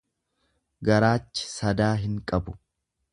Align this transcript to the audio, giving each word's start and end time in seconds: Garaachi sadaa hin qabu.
Garaachi 0.89 1.45
sadaa 1.51 1.93
hin 2.07 2.17
qabu. 2.33 2.57